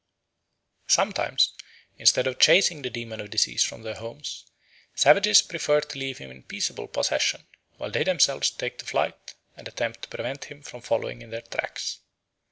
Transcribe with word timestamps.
Sometimes, 0.87 1.53
instead 1.99 2.25
of 2.25 2.39
chasing 2.39 2.81
the 2.81 2.89
demon 2.89 3.21
of 3.21 3.29
disease 3.29 3.61
from 3.63 3.83
their 3.83 3.93
homes, 3.93 4.47
savages 4.95 5.43
prefer 5.43 5.79
to 5.81 5.99
leave 5.99 6.17
him 6.17 6.31
in 6.31 6.41
peaceable 6.41 6.87
possession, 6.87 7.45
while 7.77 7.91
they 7.91 8.03
themselves 8.03 8.49
take 8.49 8.79
to 8.79 8.85
flight 8.85 9.35
and 9.55 9.67
attempt 9.67 10.01
to 10.01 10.09
prevent 10.09 10.45
him 10.45 10.63
from 10.63 10.81
following 10.81 11.21
in 11.21 11.29
their 11.29 11.43
tracks. 11.43 11.99